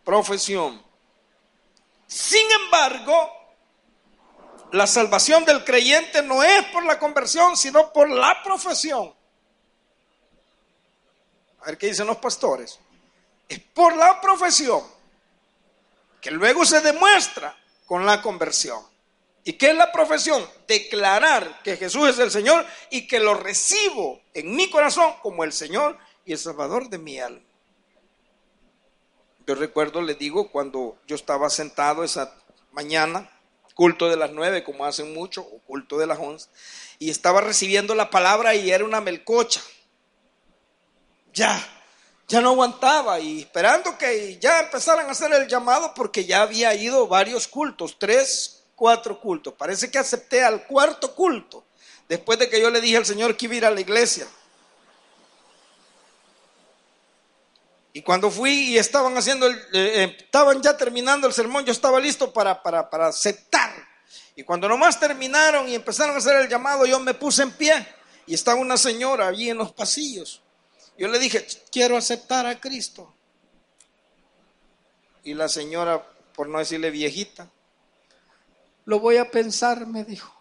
[0.04, 0.82] profesión.
[2.08, 3.30] Sin embargo,
[4.72, 9.14] la salvación del creyente no es por la conversión, sino por la profesión.
[11.60, 12.78] A ver qué dicen los pastores.
[13.48, 14.82] Es por la profesión
[16.20, 17.56] que luego se demuestra
[17.86, 18.82] con la conversión.
[19.44, 20.44] ¿Y qué es la profesión?
[20.66, 25.52] Declarar que Jesús es el Señor y que lo recibo en mi corazón como el
[25.52, 27.42] Señor y el Salvador de mi alma.
[29.46, 32.34] Yo recuerdo, le digo, cuando yo estaba sentado esa
[32.72, 33.30] mañana,
[33.74, 36.48] culto de las nueve, como hacen mucho, o culto de las once,
[36.98, 39.60] y estaba recibiendo la palabra y era una melcocha.
[41.34, 41.62] Ya,
[42.28, 46.74] ya no aguantaba y esperando que ya empezaran a hacer el llamado porque ya había
[46.74, 49.54] ido varios cultos, tres cuatro cultos.
[49.54, 51.64] Parece que acepté al cuarto culto
[52.08, 54.26] después de que yo le dije al Señor que iba a ir a la iglesia.
[57.92, 61.70] Y cuando fui y estaban haciendo, el, eh, eh, estaban ya terminando el sermón, yo
[61.70, 63.70] estaba listo para, para, para aceptar.
[64.34, 67.86] Y cuando nomás terminaron y empezaron a hacer el llamado, yo me puse en pie
[68.26, 70.42] y estaba una señora allí en los pasillos.
[70.98, 73.14] Yo le dije, quiero aceptar a Cristo.
[75.22, 77.48] Y la señora, por no decirle viejita,
[78.84, 80.32] lo voy a pensar, me dijo.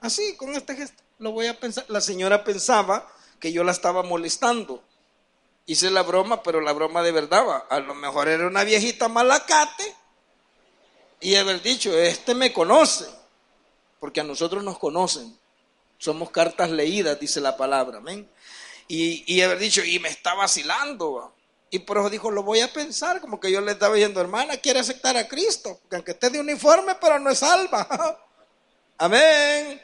[0.00, 1.84] Así, con este gesto, lo voy a pensar.
[1.88, 3.06] La señora pensaba
[3.38, 4.82] que yo la estaba molestando.
[5.66, 9.94] Hice la broma, pero la broma de verdad, a lo mejor era una viejita malacate
[11.20, 13.06] y haber dicho, este me conoce,
[14.00, 15.38] porque a nosotros nos conocen.
[15.98, 18.28] Somos cartas leídas, dice la palabra, amén.
[18.88, 21.32] Y, y haber dicho, y me está vacilando.
[21.74, 24.58] Y por eso dijo, lo voy a pensar, como que yo le estaba diciendo, hermana,
[24.58, 28.20] quiere aceptar a Cristo, que aunque esté de uniforme, pero no es salva.
[28.98, 29.80] Amén.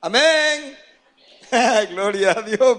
[0.00, 0.78] Amén.
[1.90, 2.78] Gloria a Dios.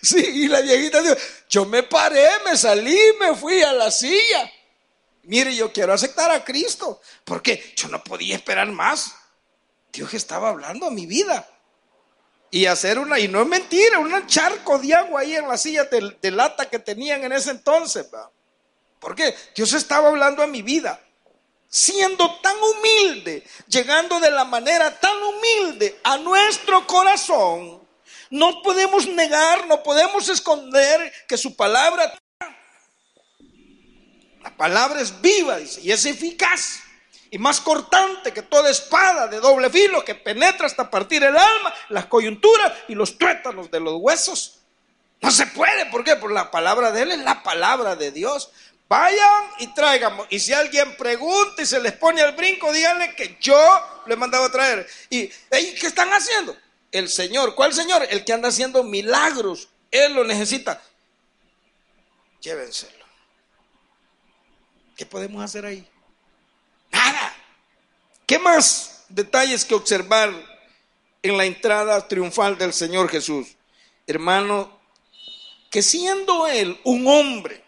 [0.00, 1.14] Sí, y la viejita dijo,
[1.50, 4.50] yo me paré, me salí, me fui a la silla.
[5.24, 9.14] Mire, yo quiero aceptar a Cristo, porque yo no podía esperar más.
[9.92, 11.46] Dios estaba hablando a mi vida.
[12.50, 15.84] Y hacer una, y no es mentira, un charco de agua ahí en la silla
[15.84, 18.10] de, lata que tenían en ese entonces.
[18.10, 18.30] ¿verdad?
[18.98, 21.00] Porque Dios estaba hablando a mi vida
[21.68, 27.86] siendo tan humilde, llegando de la manera tan humilde a nuestro corazón,
[28.30, 32.18] no podemos negar, no podemos esconder que su palabra,
[34.42, 36.80] la palabra es viva, dice, y es eficaz
[37.30, 41.74] y más cortante que toda espada de doble filo que penetra hasta partir el alma,
[41.90, 44.60] las coyunturas y los tuétanos de los huesos.
[45.20, 46.16] No se puede, ¿por qué?
[46.16, 48.50] Porque la palabra de Él es la palabra de Dios.
[48.88, 50.16] Vayan y traigan.
[50.30, 53.58] Y si alguien pregunta y se les pone al brinco, díganle que yo
[54.06, 54.88] le he mandado a traer.
[55.10, 56.56] ¿Y qué están haciendo?
[56.90, 57.54] El Señor.
[57.54, 58.06] ¿Cuál Señor?
[58.08, 59.68] El que anda haciendo milagros.
[59.90, 60.80] Él lo necesita.
[62.40, 63.04] Llévenselo.
[64.96, 65.86] ¿Qué podemos hacer ahí?
[66.90, 67.34] Nada.
[68.26, 70.32] ¿Qué más detalles que observar
[71.22, 73.56] en la entrada triunfal del Señor Jesús?
[74.06, 74.78] Hermano,
[75.70, 77.64] que siendo Él un hombre,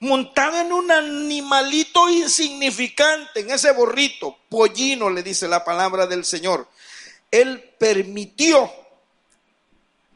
[0.00, 6.68] montado en un animalito insignificante, en ese borrito, pollino, le dice la palabra del Señor.
[7.30, 8.72] Él permitió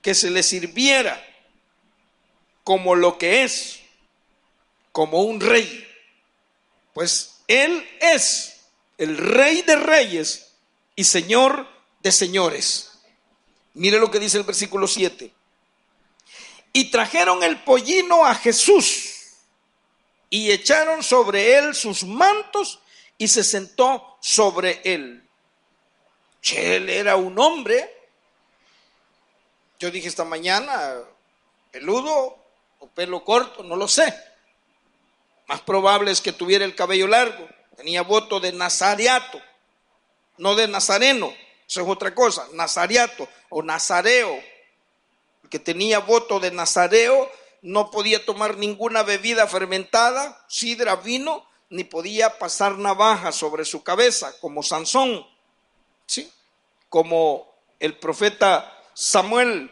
[0.01, 1.23] que se le sirviera
[2.65, 3.81] como lo que es,
[4.93, 5.87] como un rey.
[6.93, 8.63] Pues Él es
[8.97, 10.55] el rey de reyes
[10.97, 11.69] y señor
[12.01, 12.93] de señores.
[13.75, 15.31] Mire lo que dice el versículo 7.
[16.73, 19.35] Y trajeron el pollino a Jesús
[20.31, 22.81] y echaron sobre él sus mantos
[23.19, 25.23] y se sentó sobre él.
[26.55, 28.09] Él era un hombre,
[29.79, 30.95] yo dije esta mañana,
[31.71, 32.39] peludo
[32.79, 34.32] o pelo corto, no lo sé.
[35.47, 37.49] Más probable es que tuviera el cabello largo.
[37.77, 39.41] Tenía voto de nazariato,
[40.39, 41.33] no de nazareno.
[41.67, 44.35] Eso es otra cosa, nazariato o nazareo.
[45.43, 47.31] El que tenía voto de nazareo
[47.63, 54.39] no podía tomar ninguna bebida fermentada, sidra, vino, ni podía pasar navaja sobre su cabeza,
[54.41, 55.27] como Sansón,
[56.07, 56.31] ¿sí?
[56.89, 57.51] como
[57.81, 59.71] el profeta Samuel.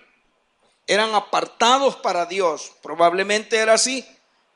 [0.86, 4.06] Eran apartados para Dios, probablemente era así,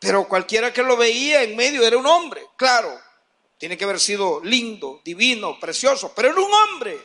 [0.05, 3.01] pero cualquiera que lo veía en medio era un hombre, claro,
[3.59, 6.99] tiene que haber sido lindo, divino, precioso, pero era un hombre.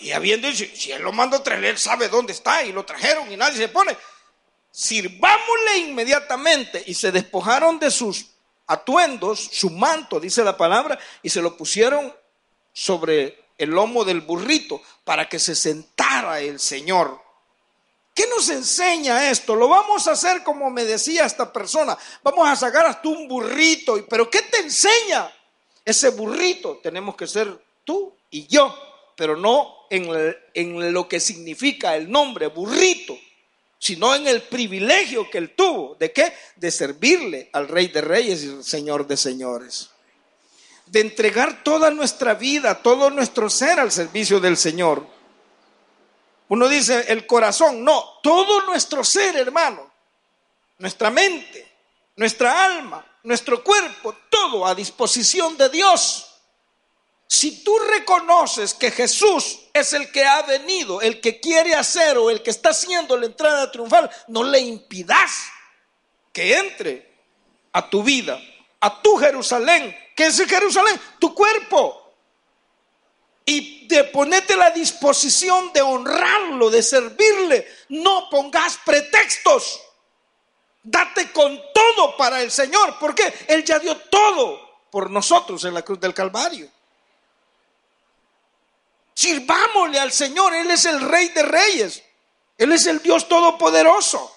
[0.00, 2.84] Y habiendo dicho, si él lo mandó a traer, él sabe dónde está y lo
[2.84, 3.96] trajeron y nadie se pone
[4.78, 6.82] sirvámosle inmediatamente.
[6.86, 8.26] Y se despojaron de sus
[8.66, 12.14] atuendos, su manto, dice la palabra, y se lo pusieron
[12.72, 17.20] sobre el lomo del burrito para que se sentara el Señor.
[18.18, 19.54] ¿Qué nos enseña esto?
[19.54, 21.96] Lo vamos a hacer como me decía esta persona.
[22.24, 24.04] Vamos a sacar hasta un burrito.
[24.10, 25.32] Pero ¿qué te enseña?
[25.84, 28.76] Ese burrito tenemos que ser tú y yo,
[29.14, 33.16] pero no en, en lo que significa el nombre burrito
[33.78, 35.94] sino en el privilegio que él tuvo.
[35.94, 36.32] ¿De qué?
[36.56, 39.90] De servirle al Rey de Reyes y Señor de Señores.
[40.86, 45.06] De entregar toda nuestra vida, todo nuestro ser al servicio del Señor.
[46.48, 49.90] Uno dice el corazón, no, todo nuestro ser, hermano,
[50.78, 51.68] nuestra mente,
[52.16, 56.24] nuestra alma, nuestro cuerpo, todo a disposición de Dios.
[57.26, 62.30] Si tú reconoces que Jesús es el que ha venido, el que quiere hacer o
[62.30, 65.30] el que está haciendo la entrada triunfal, no le impidas
[66.32, 67.14] que entre
[67.72, 68.40] a tu vida,
[68.80, 69.94] a tu Jerusalén.
[70.16, 70.98] ¿Qué es Jerusalén?
[71.18, 72.07] Tu cuerpo.
[73.50, 77.66] Y de ponerte la disposición de honrarlo, de servirle.
[77.88, 79.80] No pongas pretextos.
[80.82, 85.80] Date con todo para el Señor, porque Él ya dio todo por nosotros en la
[85.80, 86.70] cruz del Calvario.
[89.14, 92.02] Sirvámosle al Señor, Él es el Rey de Reyes,
[92.58, 94.30] Él es el Dios Todopoderoso.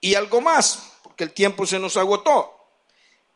[0.00, 2.58] Y algo más, porque el tiempo se nos agotó.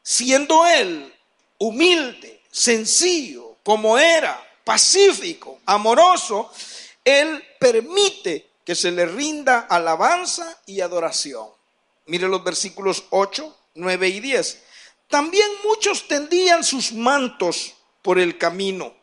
[0.03, 1.15] Siendo Él
[1.59, 6.53] humilde, sencillo, como era, pacífico, amoroso,
[7.05, 11.49] Él permite que se le rinda alabanza y adoración.
[12.05, 14.63] Mire los versículos 8, 9 y 10.
[15.09, 18.95] También muchos tendían sus mantos por el camino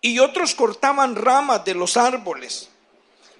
[0.00, 2.68] y otros cortaban ramas de los árboles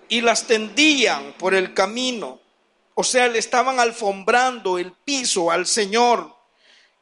[0.08, 2.40] y las tendían por el camino.
[2.94, 6.34] O sea, le estaban alfombrando el piso al Señor.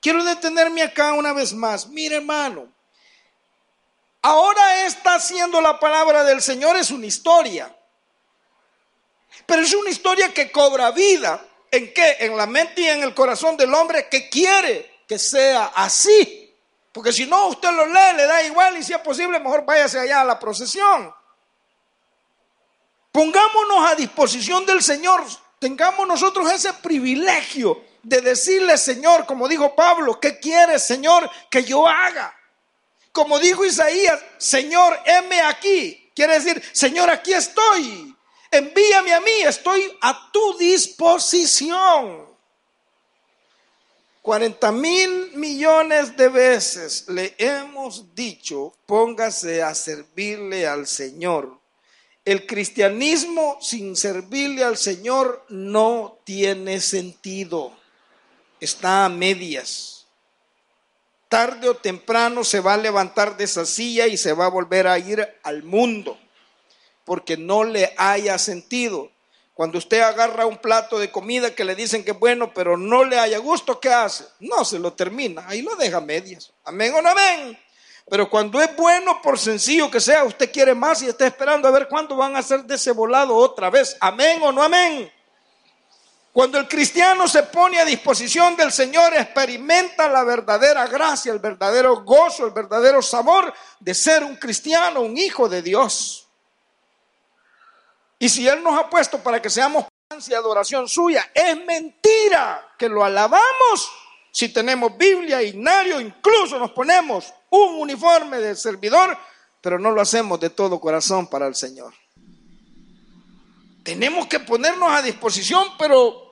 [0.02, 1.88] Quiero detenerme acá una vez más.
[1.88, 2.76] Mire, hermano,
[4.22, 7.74] Ahora está haciendo la palabra del Señor, es una historia.
[9.46, 11.44] Pero es una historia que cobra vida.
[11.70, 12.16] ¿En qué?
[12.20, 16.54] En la mente y en el corazón del hombre que quiere que sea así.
[16.92, 19.98] Porque si no, usted lo lee, le da igual y si es posible, mejor váyase
[19.98, 21.14] allá a la procesión.
[23.12, 25.24] Pongámonos a disposición del Señor.
[25.58, 31.86] Tengamos nosotros ese privilegio de decirle, Señor, como dijo Pablo, ¿qué quieres, Señor, que yo
[31.86, 32.37] haga?
[33.12, 36.10] Como dijo Isaías, Señor, heme aquí.
[36.14, 38.14] Quiere decir, Señor, aquí estoy.
[38.50, 42.26] Envíame a mí, estoy a tu disposición.
[44.22, 51.58] 40 mil millones de veces le hemos dicho, póngase a servirle al Señor.
[52.24, 57.74] El cristianismo sin servirle al Señor no tiene sentido.
[58.60, 59.97] Está a medias.
[61.28, 64.86] Tarde o temprano se va a levantar de esa silla y se va a volver
[64.86, 66.18] a ir al mundo
[67.08, 69.10] porque no le haya sentido.
[69.54, 73.02] Cuando usted agarra un plato de comida que le dicen que es bueno, pero no
[73.02, 74.26] le haya gusto, ¿qué hace?
[74.40, 76.52] No se lo termina, ahí lo deja a medias.
[76.64, 77.58] Amén o no amén.
[78.10, 81.70] Pero cuando es bueno, por sencillo que sea, usted quiere más y está esperando a
[81.70, 83.96] ver cuándo van a hacer de ese volado otra vez.
[84.00, 85.10] Amén o no amén.
[86.38, 92.04] Cuando el cristiano se pone a disposición del Señor, experimenta la verdadera gracia, el verdadero
[92.04, 96.28] gozo, el verdadero sabor de ser un cristiano, un hijo de Dios.
[98.20, 99.86] Y si Él nos ha puesto para que seamos
[100.28, 103.90] y adoración suya, es mentira que lo alabamos
[104.30, 109.18] si tenemos Biblia, Ignario, incluso nos ponemos un uniforme de servidor,
[109.60, 111.92] pero no lo hacemos de todo corazón para el Señor.
[113.82, 116.27] Tenemos que ponernos a disposición, pero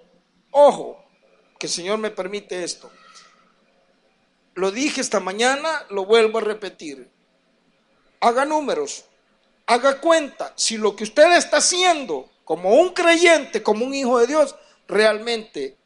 [0.56, 1.04] ojo,
[1.58, 2.90] que el Señor me permite esto.
[4.54, 7.10] Lo dije esta mañana, lo vuelvo a repetir.
[8.20, 9.04] Haga números
[9.66, 14.28] haga cuenta si lo que usted está haciendo como un creyente, como un hijo de
[14.28, 14.54] Dios,
[14.86, 15.76] realmente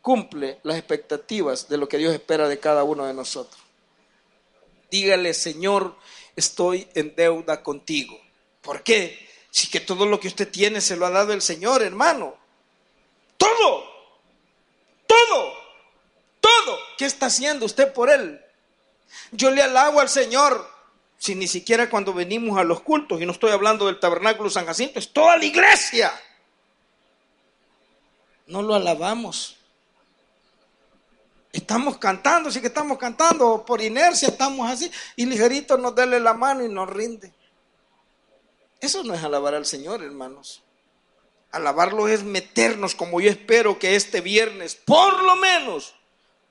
[0.00, 3.60] cumple las expectativas de lo que Dios espera de cada uno de nosotros.
[4.90, 5.96] Dígale, Señor,
[6.34, 8.18] estoy en deuda contigo.
[8.62, 9.28] ¿Por qué?
[9.50, 12.34] Si que todo lo que usted tiene se lo ha dado el Señor, hermano.
[13.36, 13.84] Todo,
[15.26, 15.54] todo,
[16.40, 16.78] todo.
[16.96, 18.40] ¿Qué está haciendo usted por Él?
[19.32, 20.78] Yo le alabo al Señor
[21.18, 24.66] si ni siquiera cuando venimos a los cultos, y no estoy hablando del tabernáculo San
[24.66, 26.12] Jacinto, es toda la iglesia.
[28.46, 29.56] No lo alabamos.
[31.52, 36.34] Estamos cantando, sí que estamos cantando, por inercia estamos así, y ligerito nos dele la
[36.34, 37.32] mano y nos rinde.
[38.80, 40.62] Eso no es alabar al Señor, hermanos.
[41.50, 45.94] Alabarlo es meternos, como yo espero que este viernes, por lo menos,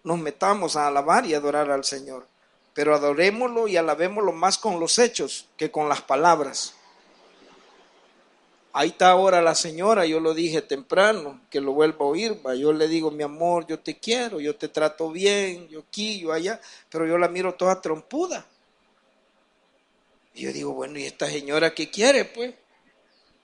[0.03, 2.25] nos metamos a alabar y adorar al Señor
[2.77, 6.75] pero adorémoslo y alabémoslo más con los hechos que con las palabras.
[8.71, 12.73] Ahí está ahora la señora, yo lo dije temprano, que lo vuelva a oír, yo
[12.73, 16.61] le digo, mi amor, yo te quiero, yo te trato bien, yo aquí, yo allá,
[16.91, 18.45] pero yo la miro toda trompuda.
[20.35, 22.53] Y yo digo, bueno, ¿y esta señora qué quiere, pues?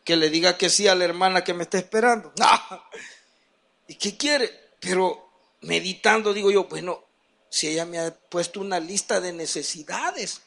[0.04, 2.34] Que le diga que sí a la hermana que me está esperando.
[3.88, 4.52] ¿Y qué quiere?
[4.80, 5.30] Pero
[5.62, 7.04] meditando digo yo, bueno,
[7.50, 10.42] si ella me ha puesto una lista de necesidades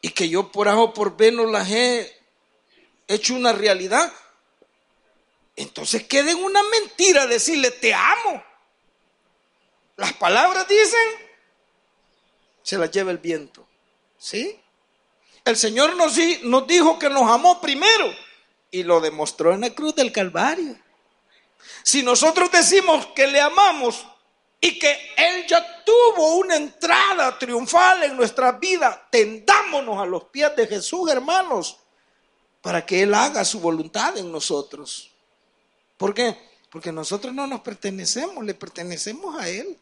[0.00, 2.14] y que yo por A o por B no las he
[3.08, 4.12] hecho una realidad,
[5.56, 8.44] entonces queda en una mentira decirle te amo.
[9.96, 11.08] Las palabras dicen,
[12.62, 13.66] se las lleva el viento.
[14.18, 14.60] ¿Sí?
[15.44, 16.16] El Señor nos,
[16.66, 18.12] dijo que nos amó primero
[18.70, 20.76] y lo demostró en la cruz del Calvario.
[21.82, 24.06] Si nosotros decimos que le amamos
[24.64, 29.06] y que Él ya tuvo una entrada triunfal en nuestra vida.
[29.10, 31.76] Tendámonos a los pies de Jesús, hermanos,
[32.62, 35.10] para que Él haga su voluntad en nosotros.
[35.98, 36.34] ¿Por qué?
[36.70, 39.78] Porque nosotros no nos pertenecemos, le pertenecemos a Él.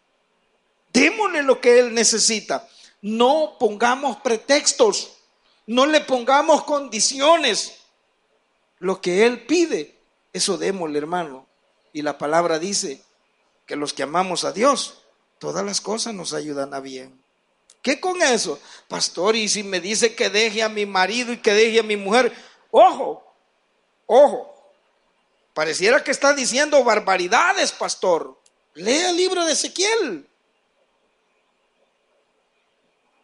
[0.92, 2.68] Démosle lo que Él necesita.
[3.02, 5.12] No pongamos pretextos,
[5.66, 7.78] no le pongamos condiciones.
[8.78, 9.98] Lo que Él pide,
[10.32, 11.46] eso démosle, hermano.
[11.92, 13.02] Y la palabra dice,
[13.66, 14.98] que los que amamos a Dios,
[15.38, 17.22] todas las cosas nos ayudan a bien.
[17.80, 18.60] ¿Qué con eso?
[18.88, 21.96] Pastor, y si me dice que deje a mi marido y que deje a mi
[21.96, 22.32] mujer,
[22.70, 23.24] ojo,
[24.06, 24.54] ojo,
[25.52, 28.38] pareciera que está diciendo barbaridades, pastor.
[28.74, 30.28] Lea el libro de Ezequiel.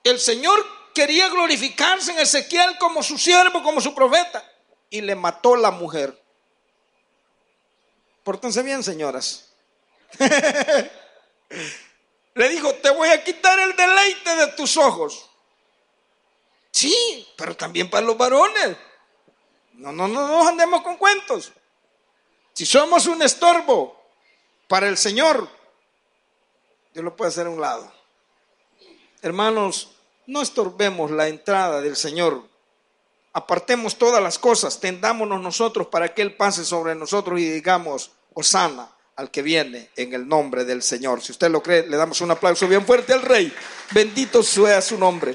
[0.02, 0.64] El Señor
[0.98, 4.44] quería glorificarse en Ezequiel como su siervo, como su profeta,
[4.90, 6.20] y le mató la mujer.
[8.24, 9.54] Pórtense bien, señoras.
[12.34, 15.30] Le dijo, te voy a quitar el deleite de tus ojos.
[16.72, 18.76] Sí, pero también para los varones.
[19.74, 21.52] No, no, no nos andemos con cuentos.
[22.54, 24.04] Si somos un estorbo
[24.66, 25.48] para el Señor,
[26.92, 27.92] Dios lo puede hacer a un lado.
[29.22, 29.97] Hermanos,
[30.28, 32.44] no estorbemos la entrada del Señor.
[33.32, 38.90] Apartemos todas las cosas, tendámonos nosotros para que Él pase sobre nosotros y digamos, Osana
[39.16, 41.22] al que viene en el nombre del Señor.
[41.22, 43.52] Si usted lo cree, le damos un aplauso bien fuerte al Rey.
[43.90, 45.34] Bendito sea su nombre.